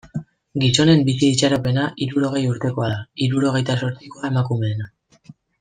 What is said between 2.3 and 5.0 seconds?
urtekoa da, hirurogeita zortzikoa emakumeena.